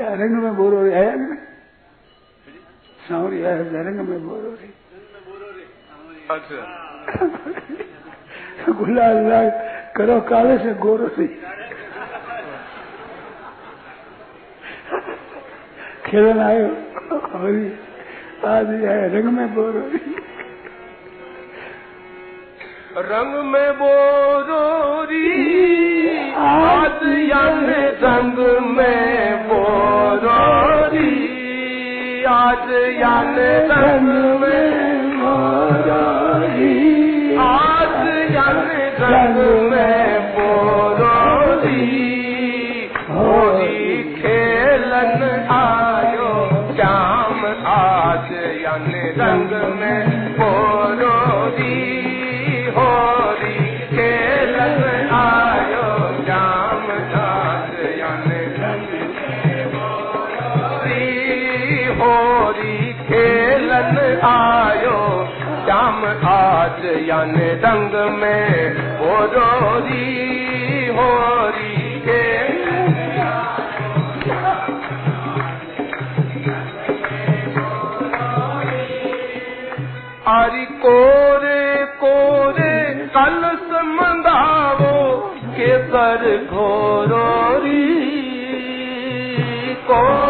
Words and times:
या 0.00 0.12
रंग 0.14 0.34
में 0.42 0.54
बोरो 0.56 0.82
रे 0.84 0.92
आया 0.94 1.14
ना? 1.14 1.34
सांवरी 3.08 3.38
आया 3.44 3.80
रंग 3.86 3.98
में 4.08 4.18
बोरो 4.26 4.50
रे 4.50 4.68
अच्छा 6.30 6.60
गुलाल 8.78 9.16
लाल 9.28 9.48
करो 9.96 10.16
काले 10.30 10.56
से 10.58 10.72
गोरो 10.84 11.08
से। 11.16 11.26
खेलन 16.06 16.38
आयो 16.40 16.68
हरी 17.34 17.66
आज 18.52 18.68
आया 18.84 19.06
रंग 19.16 19.28
में 19.36 19.48
बोरो 19.54 19.82
रे 19.92 20.00
रंग 23.10 23.32
में 23.52 23.70
बोरोरी 23.78 25.28
आज 26.38 27.02
याने 27.30 27.82
रंग 28.02 28.38
में। 28.76 29.29
रंग 33.70 34.40
में। 34.40 35.00
मोई 35.14 36.76
आज़ 37.38 38.32
यान 38.32 38.68
रंग 39.00 39.36
में 39.72 40.20
बोरो 40.32 41.20
मोही 43.10 44.02
खन 44.02 45.18
आयो 45.50 46.30
ज्याम 46.76 47.46
आज 47.66 48.32
यान 48.62 48.92
याने 67.10 67.46
रंग 67.62 67.94
में 68.18 68.74
बोरोरी 68.98 70.10
होरी 70.96 72.00
के। 72.00 72.22
अरि 80.34 80.64
कोरे 80.84 81.62
कोरे 82.02 82.74
कल 83.16 83.42
मंगावो 83.90 84.96
केसर 85.56 86.26
घोरोरी 86.50 87.86
कोरे 89.90 90.29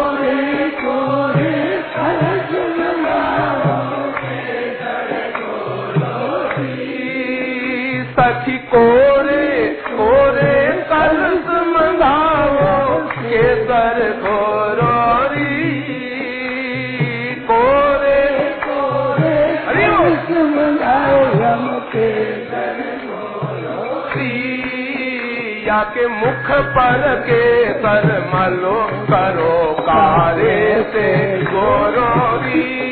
के 24.13 25.67
या 25.67 25.83
के 25.83 26.07
मुख 26.07 26.51
पर 26.51 27.23
के 27.29 27.73
सर 27.73 28.31
मलो 28.35 28.89
करो 28.91 29.81
कारे 29.81 30.83
से 30.83 31.37
गोरोरी। 31.43 32.91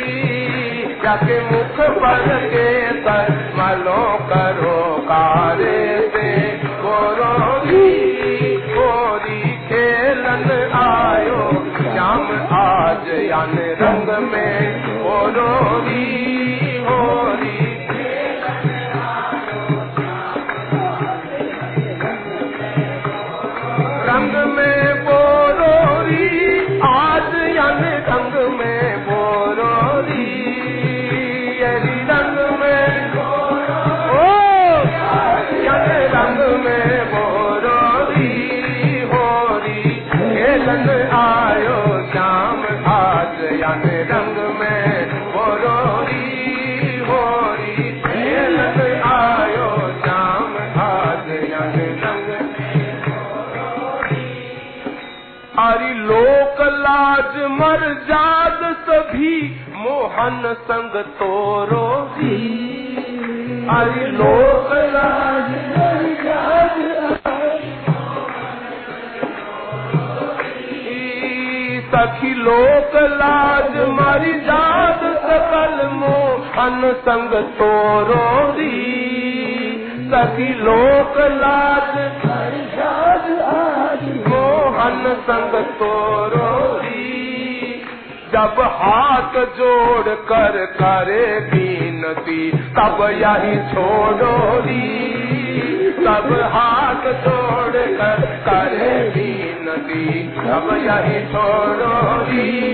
के 1.05 1.41
मुख 1.41 1.79
पर 1.81 2.47
के 2.53 2.89
सर 3.01 3.53
मलो 3.55 4.17
करो 4.29 4.97
कारे 5.01 6.11
से 6.15 6.51
गोरोरी। 6.65 8.09
गोरी 8.57 9.41
खेलन 9.41 10.71
आयो, 10.73 11.51
श्याम 11.77 12.27
आज 12.51 13.07
यान 13.07 13.57
रंग 13.59 14.31
में। 14.31 14.83
गोरोरी 15.03 15.68
रंग 24.18 24.34
में 24.56 24.87
आज 56.99 57.35
मर 57.59 57.83
जात 58.07 58.61
सभी 58.87 59.35
मोहन 59.81 60.41
संग 60.69 60.95
तोरो 61.19 61.85
अरे 63.75 64.07
लोक 64.17 64.73
सखी 71.93 72.33
लोक 72.39 72.95
लाज 73.21 73.77
मर 73.99 74.25
जात 74.47 75.03
सकल 75.27 75.77
मोहन 75.93 76.91
संग 77.07 77.33
तोरो 77.59 78.25
सखी 80.11 80.53
लोक 80.65 81.17
लाज 81.37 81.95
मर 82.25 82.53
जात 82.75 83.25
आज। 83.55 84.03
मो 84.27 84.38
संग 84.81 85.53
तोरोरी 85.79 87.07
जब 88.33 88.59
हाथ 88.81 89.33
जोड़ 89.57 90.13
कर 90.31 90.57
करे 90.79 91.25
बीनती 91.51 92.39
तब 92.77 93.01
यही 93.21 93.55
छोड़ोरी 93.71 94.87
तब 96.05 96.29
हाथ 96.53 97.07
जोड़ 97.25 97.85
कर 97.99 98.21
करे 98.47 98.91
बीनती 99.15 100.05
तब 100.37 100.69
यही 100.85 101.19
छोड़ोरी 101.33 102.68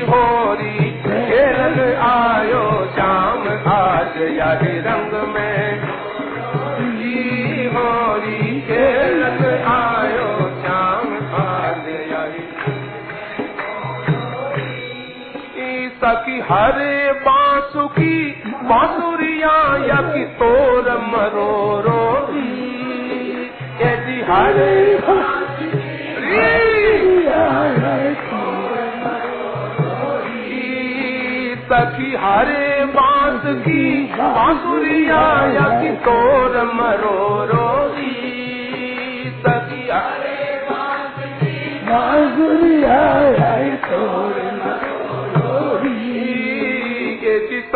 होरी 0.00 0.90
खेलन 1.00 1.98
आयो 1.98 2.92
श्याम 2.94 3.72
आज 3.72 4.16
यही 4.16 4.78
रंग 4.80 5.34
में। 5.34 5.56
कहती 23.78 24.20
हरे 24.28 24.74
सखी 31.70 32.10
हरे 32.22 32.84
बात 32.94 33.42
की 33.62 33.84
बांसुरी 34.12 34.98
आया 35.14 35.66
कि 35.80 35.90
तोर 36.04 36.56
मरो 36.74 37.18
रोई 37.50 38.12
सखी 39.46 39.82
हरे 39.90 40.60
बात 40.70 41.18
की 41.40 41.56
बांसुरी 41.88 42.82
आया 42.98 43.54
तोर 43.88 44.38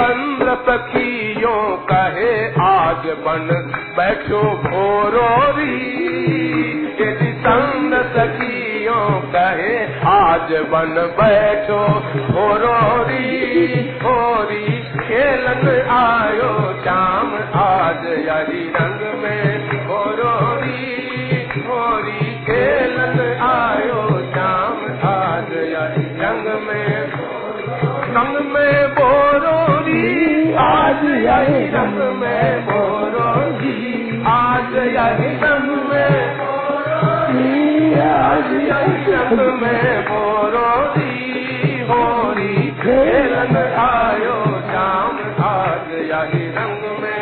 चंद्र 0.00 0.55
सखियों 0.55 1.76
कहे, 1.76 2.47
आज 2.62 3.06
बन 3.06 3.49
बैठो 3.97 4.43
भोरोरी। 4.43 5.76
यदि 7.00 7.43
सखियों 8.17 9.11
कहे, 9.11 9.85
आज 10.06 10.52
बन 10.52 11.14
बैठो 11.20 11.88
भोरोरी। 12.32 13.41
होरी 14.05 14.67
खेलन 14.82 15.88
आयो 15.91 16.82
शाम 16.85 17.35
आज 17.61 18.05
यही 18.05 18.69
रंग 18.69 19.23
में 19.23 19.69
भोरोरी। 19.87 21.11
होरी 21.67 22.44
खेलन 22.44 23.38
आयो 23.43 24.32
शाम 24.35 25.08
आज 25.08 25.52
यही 25.52 26.20
रंग 26.20 26.62
में 26.62 27.11
रंग 28.11 28.52
में 28.52 28.89
Oh. 31.00 31.06
में 31.06 32.61
-huh. 32.61 33.61
जी 33.62 34.12
आज 34.26 34.73
में 43.52 43.76
आयो 43.76 44.44
जाम 44.73 45.44
आज 45.44 45.88
रंग 46.58 47.02
में 47.02 47.20